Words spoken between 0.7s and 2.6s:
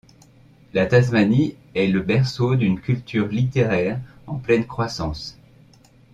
La Tasmanie est le berceau